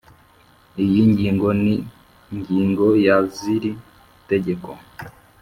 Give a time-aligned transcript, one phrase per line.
[0.83, 1.65] iyi ngingo n
[2.33, 3.71] ingingo ya z iri
[4.29, 4.69] tegeko